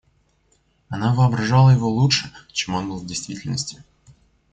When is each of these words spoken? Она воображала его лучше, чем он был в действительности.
Она 0.89 1.13
воображала 1.13 1.69
его 1.69 1.87
лучше, 1.87 2.31
чем 2.51 2.73
он 2.73 2.89
был 2.89 2.97
в 3.01 3.05
действительности. 3.05 3.83